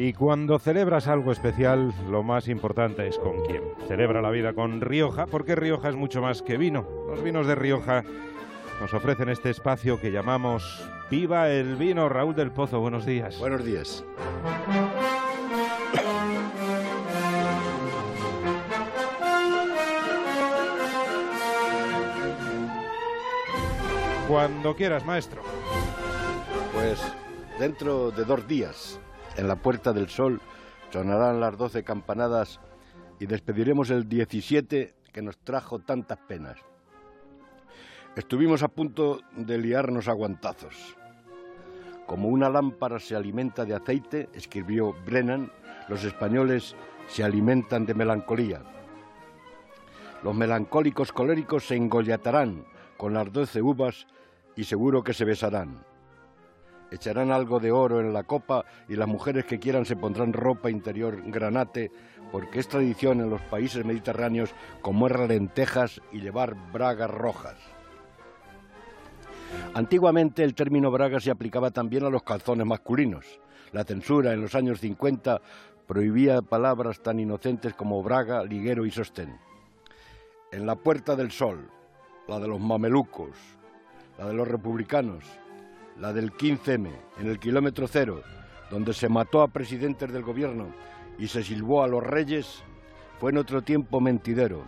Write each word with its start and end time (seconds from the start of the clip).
Y 0.00 0.12
cuando 0.12 0.60
celebras 0.60 1.08
algo 1.08 1.32
especial, 1.32 1.92
lo 2.08 2.22
más 2.22 2.46
importante 2.46 3.08
es 3.08 3.18
con 3.18 3.44
quién. 3.44 3.64
Celebra 3.88 4.22
la 4.22 4.30
vida 4.30 4.52
con 4.52 4.80
Rioja, 4.80 5.26
porque 5.26 5.56
Rioja 5.56 5.88
es 5.88 5.96
mucho 5.96 6.22
más 6.22 6.40
que 6.40 6.56
vino. 6.56 6.86
Los 7.08 7.20
vinos 7.20 7.48
de 7.48 7.56
Rioja 7.56 8.04
nos 8.80 8.94
ofrecen 8.94 9.28
este 9.28 9.50
espacio 9.50 10.00
que 10.00 10.12
llamamos 10.12 10.88
Viva 11.10 11.50
el 11.50 11.74
Vino. 11.74 12.08
Raúl 12.08 12.36
del 12.36 12.52
Pozo, 12.52 12.78
buenos 12.78 13.06
días. 13.06 13.40
Buenos 13.40 13.64
días. 13.64 14.04
Cuando 24.28 24.76
quieras, 24.76 25.04
maestro. 25.04 25.42
Pues 26.72 27.00
dentro 27.58 28.12
de 28.12 28.24
dos 28.24 28.46
días, 28.46 29.00
en 29.38 29.48
la 29.48 29.56
Puerta 29.56 29.92
del 29.92 30.08
Sol, 30.08 30.40
sonarán 30.92 31.40
las 31.40 31.56
doce 31.56 31.84
campanadas 31.84 32.60
y 33.20 33.26
despediremos 33.26 33.88
el 33.90 34.08
17 34.08 34.94
que 35.12 35.22
nos 35.22 35.38
trajo 35.38 35.78
tantas 35.78 36.18
penas. 36.18 36.58
Estuvimos 38.16 38.62
a 38.62 38.68
punto 38.68 39.20
de 39.36 39.58
liarnos 39.58 40.08
a 40.08 40.12
guantazos. 40.12 40.96
Como 42.06 42.28
una 42.28 42.50
lámpara 42.50 42.98
se 42.98 43.14
alimenta 43.14 43.64
de 43.64 43.74
aceite, 43.74 44.28
escribió 44.32 44.94
Brennan, 45.06 45.52
los 45.88 46.04
españoles 46.04 46.74
se 47.06 47.22
alimentan 47.22 47.86
de 47.86 47.94
melancolía. 47.94 48.62
Los 50.24 50.34
melancólicos 50.34 51.12
coléricos 51.12 51.66
se 51.66 51.76
engollatarán 51.76 52.64
con 52.96 53.14
las 53.14 53.32
doce 53.32 53.62
uvas 53.62 54.06
y 54.56 54.64
seguro 54.64 55.04
que 55.04 55.14
se 55.14 55.24
besarán. 55.24 55.84
Echarán 56.90 57.30
algo 57.30 57.60
de 57.60 57.70
oro 57.70 58.00
en 58.00 58.12
la 58.12 58.22
copa 58.22 58.64
y 58.88 58.96
las 58.96 59.08
mujeres 59.08 59.44
que 59.44 59.58
quieran 59.58 59.84
se 59.84 59.96
pondrán 59.96 60.32
ropa 60.32 60.70
interior 60.70 61.22
granate, 61.26 61.90
porque 62.32 62.60
es 62.60 62.68
tradición 62.68 63.20
en 63.20 63.30
los 63.30 63.40
países 63.42 63.84
mediterráneos 63.84 64.50
comer 64.80 65.18
lentejas 65.20 66.00
y 66.12 66.20
llevar 66.20 66.56
bragas 66.72 67.10
rojas. 67.10 67.56
Antiguamente 69.74 70.44
el 70.44 70.54
término 70.54 70.90
braga 70.90 71.20
se 71.20 71.30
aplicaba 71.30 71.70
también 71.70 72.04
a 72.04 72.10
los 72.10 72.22
calzones 72.22 72.66
masculinos. 72.66 73.40
La 73.72 73.84
censura 73.84 74.32
en 74.32 74.40
los 74.40 74.54
años 74.54 74.80
50 74.80 75.40
prohibía 75.86 76.42
palabras 76.42 77.02
tan 77.02 77.20
inocentes 77.20 77.74
como 77.74 78.02
braga, 78.02 78.44
liguero 78.44 78.86
y 78.86 78.90
sostén. 78.90 79.38
En 80.52 80.66
la 80.66 80.76
Puerta 80.76 81.16
del 81.16 81.30
Sol, 81.30 81.70
la 82.26 82.38
de 82.38 82.48
los 82.48 82.60
mamelucos, 82.60 83.30
la 84.18 84.26
de 84.26 84.34
los 84.34 84.48
republicanos, 84.48 85.24
la 86.00 86.12
del 86.12 86.32
15M, 86.32 86.90
en 87.18 87.26
el 87.26 87.38
kilómetro 87.38 87.88
cero, 87.88 88.22
donde 88.70 88.92
se 88.94 89.08
mató 89.08 89.42
a 89.42 89.48
presidentes 89.48 90.12
del 90.12 90.22
gobierno 90.22 90.72
y 91.18 91.26
se 91.26 91.42
silbó 91.42 91.82
a 91.82 91.88
los 91.88 92.02
reyes, 92.02 92.62
fue 93.18 93.30
en 93.30 93.38
otro 93.38 93.62
tiempo 93.62 94.00
mentidero. 94.00 94.62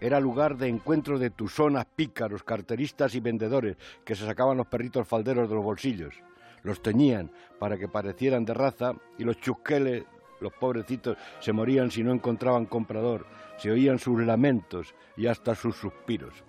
Era 0.00 0.20
lugar 0.20 0.56
de 0.56 0.68
encuentro 0.68 1.18
de 1.18 1.30
tusonas, 1.30 1.86
pícaros, 1.86 2.42
carteristas 2.42 3.14
y 3.14 3.20
vendedores 3.20 3.76
que 4.04 4.14
se 4.14 4.26
sacaban 4.26 4.58
los 4.58 4.66
perritos 4.66 5.08
falderos 5.08 5.48
de 5.48 5.54
los 5.54 5.64
bolsillos. 5.64 6.14
Los 6.62 6.82
teñían 6.82 7.32
para 7.58 7.78
que 7.78 7.88
parecieran 7.88 8.44
de 8.44 8.54
raza 8.54 8.92
y 9.16 9.24
los 9.24 9.38
chusqueles, 9.40 10.04
los 10.40 10.52
pobrecitos, 10.52 11.16
se 11.40 11.52
morían 11.52 11.90
si 11.90 12.04
no 12.04 12.12
encontraban 12.12 12.66
comprador. 12.66 13.26
Se 13.56 13.72
oían 13.72 13.98
sus 13.98 14.20
lamentos 14.20 14.94
y 15.16 15.26
hasta 15.26 15.56
sus 15.56 15.74
suspiros. 15.76 16.44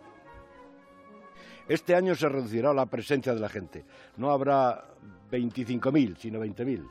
Este 1.70 1.94
año 1.94 2.16
se 2.16 2.28
reducirá 2.28 2.74
la 2.74 2.88
presencia 2.88 3.34
de 3.34 3.40
la 3.40 3.48
gente. 3.48 3.86
No 4.18 4.32
habrá 4.32 4.86
25.000, 5.32 6.18
sino 6.18 6.44
20.000. 6.44 6.90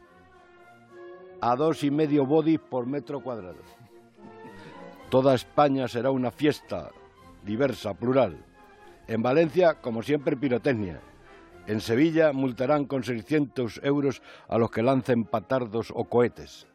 A 1.40 1.56
dos 1.56 1.82
y 1.82 1.90
medio 1.90 2.24
bodis 2.24 2.60
por 2.60 2.86
metro 2.86 3.20
cuadrado. 3.20 3.58
Toda 5.10 5.34
España 5.34 5.88
será 5.88 6.12
una 6.12 6.30
fiesta 6.30 6.90
diversa, 7.44 7.94
plural. 7.94 8.36
En 9.08 9.20
Valencia, 9.20 9.74
como 9.80 10.02
siempre, 10.02 10.36
pirotecnia. 10.36 11.00
En 11.66 11.80
Sevilla 11.80 12.32
multarán 12.32 12.84
con 12.84 13.02
600 13.02 13.80
euros 13.82 14.22
a 14.48 14.58
los 14.58 14.70
que 14.70 14.82
lancen 14.82 15.24
patardos 15.24 15.92
o 15.92 16.04
cohetes. 16.04 16.68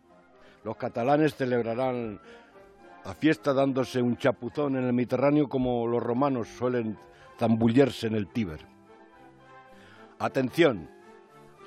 Los 0.65 0.75
catalanes 0.75 1.35
celebrarán 1.35 2.19
la 3.05 3.13
fiesta 3.13 3.53
dándose 3.53 4.01
un 4.01 4.17
chapuzón 4.17 4.75
en 4.75 4.83
el 4.83 4.93
Mediterráneo 4.93 5.47
como 5.47 5.87
los 5.87 6.03
romanos 6.03 6.47
suelen 6.47 6.97
zambullerse 7.37 8.07
en 8.07 8.15
el 8.15 8.27
Tíber. 8.27 8.59
Atención, 10.19 10.89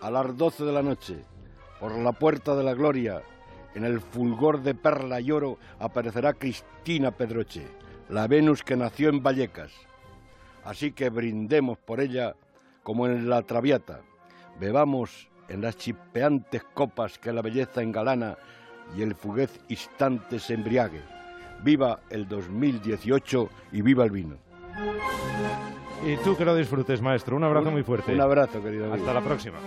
a 0.00 0.10
las 0.10 0.36
12 0.36 0.64
de 0.64 0.72
la 0.72 0.82
noche, 0.82 1.24
por 1.80 1.92
la 1.92 2.12
puerta 2.12 2.54
de 2.54 2.64
la 2.64 2.74
gloria, 2.74 3.22
en 3.74 3.84
el 3.84 4.00
fulgor 4.00 4.62
de 4.62 4.74
perla 4.74 5.20
y 5.20 5.30
oro, 5.30 5.58
aparecerá 5.78 6.32
Cristina 6.32 7.10
Pedroche, 7.10 7.66
la 8.08 8.26
Venus 8.26 8.62
que 8.62 8.76
nació 8.76 9.10
en 9.10 9.22
Vallecas. 9.22 9.72
Así 10.64 10.92
que 10.92 11.10
brindemos 11.10 11.78
por 11.78 12.00
ella 12.00 12.34
como 12.82 13.06
en 13.06 13.28
la 13.28 13.42
Traviata, 13.42 14.00
bebamos 14.58 15.28
en 15.48 15.60
las 15.60 15.76
chispeantes 15.76 16.64
copas 16.74 17.18
que 17.18 17.32
la 17.32 17.42
belleza 17.42 17.82
engalana 17.82 18.36
y 18.96 19.02
el 19.02 19.14
fuguez 19.14 19.60
instante 19.68 20.38
se 20.38 20.54
embriague. 20.54 21.02
Viva 21.62 22.00
el 22.10 22.28
2018 22.28 23.48
y 23.72 23.82
viva 23.82 24.04
el 24.04 24.10
vino. 24.10 24.45
Y 26.06 26.16
tú 26.18 26.36
que 26.36 26.44
lo 26.44 26.54
disfrutes, 26.54 27.02
maestro. 27.02 27.36
Un 27.36 27.42
abrazo 27.42 27.70
muy 27.70 27.82
fuerte. 27.82 28.12
Un 28.14 28.20
abrazo, 28.20 28.62
querido. 28.62 28.92
Hasta 28.92 29.12
la 29.12 29.20
próxima. 29.20 29.58